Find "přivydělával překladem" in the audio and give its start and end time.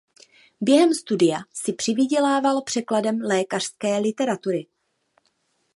1.73-3.21